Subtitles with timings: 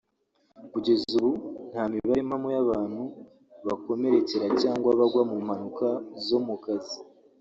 [0.71, 1.31] Kugeza ubu
[1.71, 3.01] nta mibare mpamo y’abantu
[3.67, 5.87] bakomerekera cyangwa bagwa mu mpanuka
[6.27, 6.97] zo mu kazi